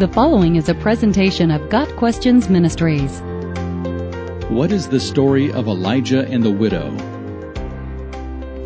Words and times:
The 0.00 0.08
following 0.08 0.56
is 0.56 0.70
a 0.70 0.74
presentation 0.74 1.50
of 1.50 1.68
Got 1.68 1.94
Questions 1.96 2.48
Ministries. 2.48 3.20
What 4.48 4.72
is 4.72 4.88
the 4.88 4.98
story 4.98 5.52
of 5.52 5.68
Elijah 5.68 6.26
and 6.26 6.42
the 6.42 6.50
widow? 6.50 6.90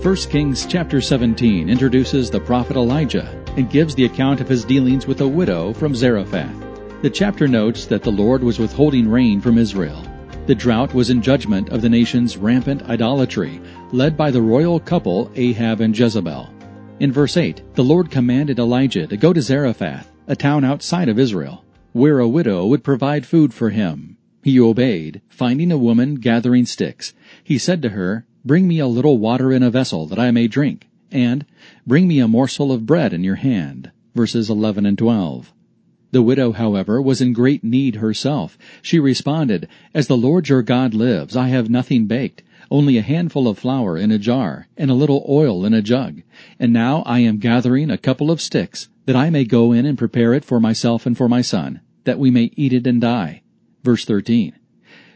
1 0.00 0.16
Kings 0.30 0.64
chapter 0.64 1.00
17 1.00 1.68
introduces 1.68 2.30
the 2.30 2.38
prophet 2.38 2.76
Elijah 2.76 3.44
and 3.56 3.68
gives 3.68 3.96
the 3.96 4.04
account 4.04 4.40
of 4.40 4.48
his 4.48 4.64
dealings 4.64 5.08
with 5.08 5.22
a 5.22 5.26
widow 5.26 5.72
from 5.72 5.96
Zarephath. 5.96 6.54
The 7.02 7.10
chapter 7.10 7.48
notes 7.48 7.86
that 7.86 8.04
the 8.04 8.12
Lord 8.12 8.44
was 8.44 8.60
withholding 8.60 9.08
rain 9.08 9.40
from 9.40 9.58
Israel. 9.58 10.06
The 10.46 10.54
drought 10.54 10.94
was 10.94 11.10
in 11.10 11.20
judgment 11.20 11.70
of 11.70 11.82
the 11.82 11.88
nation's 11.88 12.36
rampant 12.36 12.84
idolatry, 12.84 13.60
led 13.90 14.16
by 14.16 14.30
the 14.30 14.40
royal 14.40 14.78
couple 14.78 15.32
Ahab 15.34 15.80
and 15.80 15.98
Jezebel. 15.98 16.48
In 17.00 17.10
verse 17.10 17.36
8, 17.36 17.74
the 17.74 17.82
Lord 17.82 18.08
commanded 18.08 18.60
Elijah 18.60 19.08
to 19.08 19.16
go 19.16 19.32
to 19.32 19.42
Zarephath 19.42 20.13
a 20.26 20.34
town 20.34 20.64
outside 20.64 21.08
of 21.08 21.18
Israel, 21.18 21.64
where 21.92 22.18
a 22.18 22.28
widow 22.28 22.66
would 22.66 22.82
provide 22.82 23.26
food 23.26 23.52
for 23.52 23.70
him. 23.70 24.16
He 24.42 24.58
obeyed, 24.58 25.20
finding 25.28 25.70
a 25.70 25.78
woman 25.78 26.16
gathering 26.16 26.66
sticks. 26.66 27.14
He 27.42 27.58
said 27.58 27.82
to 27.82 27.90
her, 27.90 28.26
Bring 28.44 28.68
me 28.68 28.78
a 28.78 28.86
little 28.86 29.18
water 29.18 29.52
in 29.52 29.62
a 29.62 29.70
vessel 29.70 30.06
that 30.06 30.18
I 30.18 30.30
may 30.30 30.48
drink, 30.48 30.88
and 31.10 31.46
bring 31.86 32.08
me 32.08 32.18
a 32.18 32.28
morsel 32.28 32.72
of 32.72 32.86
bread 32.86 33.12
in 33.12 33.24
your 33.24 33.36
hand. 33.36 33.90
Verses 34.14 34.50
11 34.50 34.86
and 34.86 34.98
12. 34.98 35.52
The 36.10 36.22
widow, 36.22 36.52
however, 36.52 37.02
was 37.02 37.20
in 37.20 37.32
great 37.32 37.64
need 37.64 37.96
herself. 37.96 38.56
She 38.82 39.00
responded, 39.00 39.66
As 39.92 40.06
the 40.06 40.16
Lord 40.16 40.48
your 40.48 40.62
God 40.62 40.94
lives, 40.94 41.36
I 41.36 41.48
have 41.48 41.68
nothing 41.68 42.06
baked, 42.06 42.42
only 42.70 42.96
a 42.96 43.02
handful 43.02 43.48
of 43.48 43.58
flour 43.58 43.96
in 43.96 44.10
a 44.10 44.18
jar, 44.18 44.68
and 44.76 44.90
a 44.90 44.94
little 44.94 45.24
oil 45.28 45.64
in 45.64 45.74
a 45.74 45.82
jug. 45.82 46.22
And 46.58 46.72
now 46.72 47.02
I 47.06 47.20
am 47.20 47.38
gathering 47.38 47.90
a 47.90 47.98
couple 47.98 48.30
of 48.30 48.40
sticks, 48.40 48.88
that 49.06 49.16
I 49.16 49.30
may 49.30 49.44
go 49.44 49.72
in 49.72 49.86
and 49.86 49.98
prepare 49.98 50.34
it 50.34 50.44
for 50.44 50.60
myself 50.60 51.06
and 51.06 51.16
for 51.16 51.28
my 51.28 51.42
son, 51.42 51.80
that 52.04 52.18
we 52.18 52.30
may 52.30 52.50
eat 52.56 52.72
it 52.72 52.86
and 52.86 53.00
die. 53.00 53.42
Verse 53.82 54.04
13. 54.04 54.52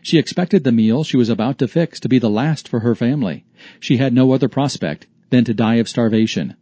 She 0.02 0.18
expected 0.18 0.64
the 0.64 0.72
meal 0.72 1.04
she 1.04 1.16
was 1.16 1.28
about 1.28 1.58
to 1.58 1.68
fix 1.68 1.98
to 2.00 2.08
be 2.08 2.18
the 2.18 2.30
last 2.30 2.68
for 2.68 2.80
her 2.80 2.94
family. 2.94 3.44
She 3.80 3.96
had 3.96 4.12
no 4.12 4.32
other 4.32 4.48
prospect 4.48 5.06
than 5.30 5.44
to 5.44 5.54
die 5.54 5.76
of 5.76 5.88
starvation. 5.88 6.54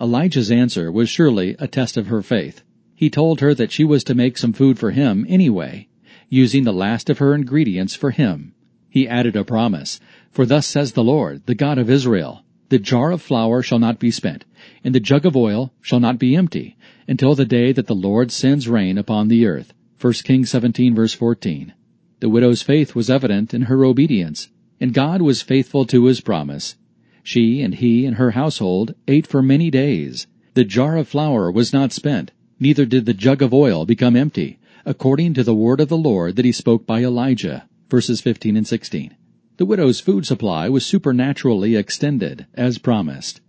Elijah's 0.00 0.50
answer 0.50 0.90
was 0.90 1.08
surely 1.08 1.56
a 1.58 1.68
test 1.68 1.96
of 1.96 2.06
her 2.06 2.22
faith. 2.22 2.62
He 2.94 3.10
told 3.10 3.40
her 3.40 3.54
that 3.54 3.72
she 3.72 3.84
was 3.84 4.04
to 4.04 4.14
make 4.14 4.38
some 4.38 4.52
food 4.52 4.78
for 4.78 4.92
him 4.92 5.26
anyway, 5.28 5.88
using 6.28 6.64
the 6.64 6.72
last 6.72 7.10
of 7.10 7.18
her 7.18 7.34
ingredients 7.34 7.94
for 7.94 8.10
him. 8.10 8.53
He 8.94 9.08
added 9.08 9.34
a 9.34 9.42
promise, 9.42 9.98
For 10.30 10.46
thus 10.46 10.68
says 10.68 10.92
the 10.92 11.02
Lord, 11.02 11.42
the 11.46 11.56
God 11.56 11.78
of 11.78 11.90
Israel, 11.90 12.44
the 12.68 12.78
jar 12.78 13.10
of 13.10 13.20
flour 13.20 13.60
shall 13.60 13.80
not 13.80 13.98
be 13.98 14.12
spent, 14.12 14.44
and 14.84 14.94
the 14.94 15.00
jug 15.00 15.26
of 15.26 15.36
oil 15.36 15.72
shall 15.80 15.98
not 15.98 16.16
be 16.16 16.36
empty, 16.36 16.76
until 17.08 17.34
the 17.34 17.44
day 17.44 17.72
that 17.72 17.88
the 17.88 17.94
Lord 17.96 18.30
sends 18.30 18.68
rain 18.68 18.96
upon 18.96 19.26
the 19.26 19.46
earth. 19.46 19.74
1 20.00 20.12
Kings 20.22 20.50
17 20.50 20.94
verse 20.94 21.12
14. 21.12 21.72
The 22.20 22.28
widow's 22.28 22.62
faith 22.62 22.94
was 22.94 23.10
evident 23.10 23.52
in 23.52 23.62
her 23.62 23.84
obedience, 23.84 24.48
and 24.80 24.94
God 24.94 25.22
was 25.22 25.42
faithful 25.42 25.84
to 25.86 26.04
his 26.04 26.20
promise. 26.20 26.76
She 27.24 27.62
and 27.62 27.74
he 27.74 28.06
and 28.06 28.14
her 28.14 28.30
household 28.30 28.94
ate 29.08 29.26
for 29.26 29.42
many 29.42 29.72
days. 29.72 30.28
The 30.54 30.62
jar 30.62 30.96
of 30.98 31.08
flour 31.08 31.50
was 31.50 31.72
not 31.72 31.90
spent, 31.90 32.30
neither 32.60 32.86
did 32.86 33.06
the 33.06 33.12
jug 33.12 33.42
of 33.42 33.52
oil 33.52 33.86
become 33.86 34.14
empty, 34.14 34.60
according 34.86 35.34
to 35.34 35.42
the 35.42 35.52
word 35.52 35.80
of 35.80 35.88
the 35.88 35.98
Lord 35.98 36.36
that 36.36 36.44
he 36.44 36.52
spoke 36.52 36.86
by 36.86 37.02
Elijah. 37.02 37.68
Verses 37.90 38.20
15 38.20 38.56
and 38.56 38.66
16. 38.66 39.14
The 39.56 39.66
widow's 39.66 40.00
food 40.00 40.26
supply 40.26 40.68
was 40.68 40.84
supernaturally 40.84 41.76
extended, 41.76 42.46
as 42.54 42.78
promised. 42.78 43.40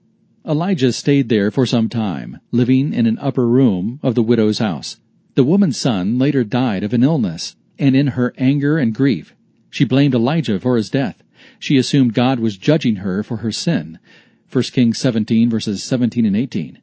Elijah 0.48 0.94
stayed 0.94 1.30
there 1.30 1.50
for 1.50 1.66
some 1.66 1.90
time, 1.90 2.40
living 2.52 2.94
in 2.94 3.08
an 3.08 3.18
upper 3.20 3.48
room 3.48 4.00
of 4.04 4.14
the 4.14 4.22
widow's 4.22 4.60
house. 4.60 5.00
The 5.34 5.44
woman's 5.44 5.78
son 5.78 6.20
later 6.20 6.44
died 6.44 6.84
of 6.84 6.94
an 6.94 7.04
illness, 7.04 7.56
and 7.80 7.96
in 7.96 8.08
her 8.08 8.34
anger 8.38 8.78
and 8.78 8.94
grief, 8.94 9.36
she 9.72 9.84
blamed 9.84 10.14
Elijah 10.14 10.60
for 10.60 10.78
his 10.78 10.90
death. 10.90 11.24
She 11.60 11.78
assumed 11.78 12.14
God 12.14 12.40
was 12.40 12.58
judging 12.58 12.98
her 12.98 13.24
for 13.24 13.38
her 13.38 13.52
sin. 13.52 14.00
1 14.52 14.64
Kings 14.66 15.00
17 15.00 15.50
verses 15.50 15.84
17 15.84 16.26
and 16.26 16.38
18. 16.38 16.80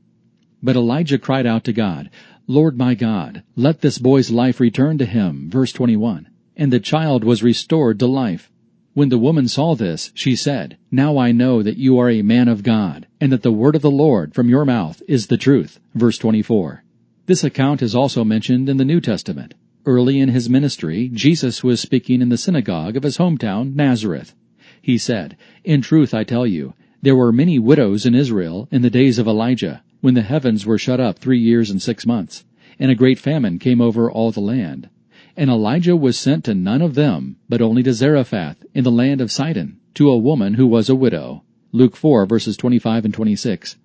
But 0.62 0.76
Elijah 0.76 1.18
cried 1.18 1.46
out 1.46 1.64
to 1.64 1.72
God, 1.72 2.10
Lord 2.46 2.76
my 2.76 2.94
God, 2.94 3.44
let 3.56 3.80
this 3.80 3.98
boy's 3.98 4.30
life 4.30 4.58
return 4.58 4.98
to 4.98 5.06
him. 5.06 5.48
Verse 5.48 5.72
21. 5.72 6.28
And 6.56 6.72
the 6.72 6.80
child 6.80 7.24
was 7.24 7.42
restored 7.42 7.98
to 7.98 8.06
life. 8.06 8.50
When 8.94 9.08
the 9.08 9.18
woman 9.18 9.48
saw 9.48 9.74
this, 9.74 10.12
she 10.14 10.36
said, 10.36 10.76
Now 10.90 11.16
I 11.16 11.32
know 11.32 11.62
that 11.62 11.78
you 11.78 11.98
are 11.98 12.10
a 12.10 12.20
man 12.20 12.46
of 12.48 12.62
God, 12.62 13.06
and 13.20 13.32
that 13.32 13.42
the 13.42 13.50
word 13.50 13.74
of 13.74 13.80
the 13.80 13.90
Lord 13.90 14.34
from 14.34 14.50
your 14.50 14.66
mouth 14.66 15.02
is 15.08 15.28
the 15.28 15.38
truth. 15.38 15.80
Verse 15.94 16.18
24. 16.18 16.84
This 17.24 17.42
account 17.42 17.80
is 17.80 17.94
also 17.94 18.22
mentioned 18.22 18.68
in 18.68 18.76
the 18.76 18.84
New 18.84 19.00
Testament. 19.00 19.54
Early 19.86 20.20
in 20.20 20.28
his 20.28 20.50
ministry, 20.50 21.10
Jesus 21.12 21.64
was 21.64 21.80
speaking 21.80 22.20
in 22.20 22.28
the 22.28 22.36
synagogue 22.36 22.96
of 22.96 23.02
his 23.02 23.16
hometown, 23.16 23.74
Nazareth. 23.74 24.34
He 24.82 24.98
said, 24.98 25.38
In 25.64 25.80
truth 25.80 26.12
I 26.12 26.24
tell 26.24 26.46
you, 26.46 26.74
there 27.00 27.16
were 27.16 27.32
many 27.32 27.58
widows 27.58 28.04
in 28.04 28.14
Israel 28.14 28.68
in 28.70 28.82
the 28.82 28.90
days 28.90 29.18
of 29.18 29.26
Elijah, 29.26 29.82
when 30.02 30.14
the 30.14 30.22
heavens 30.22 30.66
were 30.66 30.78
shut 30.78 31.00
up 31.00 31.18
three 31.18 31.40
years 31.40 31.70
and 31.70 31.80
six 31.80 32.04
months, 32.04 32.44
and 32.78 32.90
a 32.90 32.94
great 32.94 33.18
famine 33.18 33.58
came 33.58 33.80
over 33.80 34.10
all 34.10 34.30
the 34.30 34.40
land. 34.40 34.90
And 35.36 35.48
Elijah 35.48 35.96
was 35.96 36.18
sent 36.18 36.44
to 36.44 36.54
none 36.54 36.82
of 36.82 36.94
them, 36.94 37.36
but 37.48 37.62
only 37.62 37.82
to 37.84 37.92
Zarephath 37.92 38.64
in 38.74 38.84
the 38.84 38.90
land 38.90 39.20
of 39.20 39.32
Sidon, 39.32 39.78
to 39.94 40.10
a 40.10 40.18
woman 40.18 40.54
who 40.54 40.66
was 40.66 40.88
a 40.88 40.94
widow. 40.94 41.44
Luke 41.72 41.96
4 41.96 42.26
verses 42.26 42.56
25 42.56 43.06
and 43.06 43.14
26. 43.14 43.76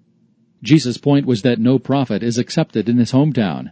Jesus' 0.61 0.97
point 0.97 1.25
was 1.25 1.43
that 1.43 1.59
no 1.59 1.79
prophet 1.79 2.23
is 2.23 2.37
accepted 2.37 2.89
in 2.89 2.97
his 2.97 3.11
hometown. 3.11 3.71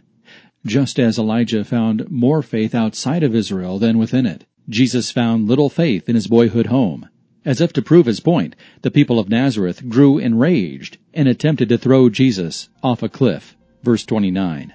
Just 0.64 0.98
as 0.98 1.18
Elijah 1.18 1.64
found 1.64 2.10
more 2.10 2.42
faith 2.42 2.74
outside 2.74 3.22
of 3.22 3.34
Israel 3.34 3.78
than 3.78 3.98
within 3.98 4.24
it, 4.24 4.46
Jesus 4.68 5.10
found 5.10 5.46
little 5.46 5.68
faith 5.68 6.08
in 6.08 6.14
his 6.14 6.26
boyhood 6.26 6.66
home. 6.66 7.08
As 7.44 7.60
if 7.60 7.72
to 7.74 7.82
prove 7.82 8.06
his 8.06 8.20
point, 8.20 8.56
the 8.82 8.90
people 8.90 9.18
of 9.18 9.28
Nazareth 9.28 9.88
grew 9.88 10.18
enraged 10.18 10.98
and 11.14 11.28
attempted 11.28 11.68
to 11.68 11.78
throw 11.78 12.08
Jesus 12.08 12.68
off 12.82 13.02
a 13.02 13.08
cliff. 13.08 13.56
Verse 13.84 14.04
29. 14.04 14.72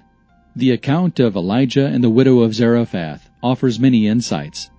The 0.54 0.72
account 0.72 1.22
of 1.22 1.38
Elijah 1.38 1.86
and 1.86 2.04
the 2.04 2.10
widow 2.10 2.42
of 2.42 2.54
Zarephath 2.54 3.30
offers 3.42 3.80
many 3.80 4.08
insights. 4.08 4.70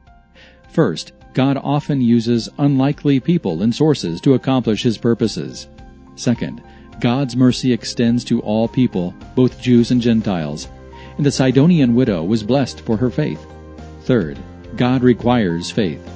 First, 0.69 1.12
God 1.33 1.56
often 1.56 2.03
uses 2.03 2.50
unlikely 2.59 3.21
people 3.21 3.62
and 3.62 3.75
sources 3.75 4.21
to 4.21 4.34
accomplish 4.34 4.82
his 4.82 4.99
purposes. 4.99 5.69
Second, 6.15 6.62
God's 7.00 7.37
mercy 7.37 7.72
extends 7.72 8.22
to 8.25 8.41
all 8.41 8.69
people, 8.69 9.15
both 9.34 9.62
Jews 9.62 9.91
and 9.91 10.03
Gentiles, 10.03 10.69
and 11.16 11.25
the 11.25 11.31
Sidonian 11.31 11.94
widow 11.94 12.22
was 12.22 12.43
blessed 12.43 12.81
for 12.82 12.99
her 12.99 13.11
faith. 13.11 13.44
Third, 14.03 14.38
God 14.77 15.03
requires 15.03 15.71
faith. 15.71 16.06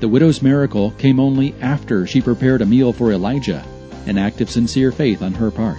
The 0.00 0.08
widow's 0.08 0.42
miracle 0.42 0.90
came 0.92 1.18
only 1.18 1.54
after 1.62 2.06
she 2.06 2.20
prepared 2.20 2.60
a 2.60 2.66
meal 2.66 2.92
for 2.92 3.12
Elijah, 3.12 3.64
an 4.06 4.18
act 4.18 4.42
of 4.42 4.50
sincere 4.50 4.92
faith 4.92 5.22
on 5.22 5.32
her 5.32 5.50
part. 5.50 5.78